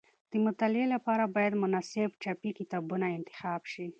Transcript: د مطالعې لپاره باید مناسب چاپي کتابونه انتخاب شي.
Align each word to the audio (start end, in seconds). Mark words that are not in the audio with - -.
د 0.31 0.33
مطالعې 0.45 0.85
لپاره 0.95 1.23
باید 1.35 1.53
مناسب 1.63 2.09
چاپي 2.23 2.51
کتابونه 2.59 3.05
انتخاب 3.17 3.61
شي. 3.71 3.85